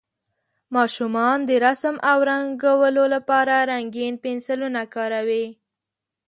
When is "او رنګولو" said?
2.09-3.03